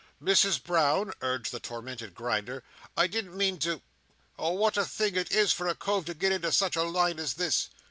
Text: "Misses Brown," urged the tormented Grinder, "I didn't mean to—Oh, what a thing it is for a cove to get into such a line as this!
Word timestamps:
"Misses 0.19 0.57
Brown," 0.57 1.13
urged 1.21 1.51
the 1.51 1.59
tormented 1.59 2.15
Grinder, 2.15 2.63
"I 2.97 3.05
didn't 3.05 3.37
mean 3.37 3.59
to—Oh, 3.59 4.53
what 4.53 4.75
a 4.75 4.83
thing 4.83 5.15
it 5.15 5.31
is 5.31 5.53
for 5.53 5.67
a 5.67 5.75
cove 5.75 6.05
to 6.05 6.15
get 6.15 6.31
into 6.31 6.51
such 6.51 6.75
a 6.75 6.81
line 6.81 7.19
as 7.19 7.35
this! 7.35 7.69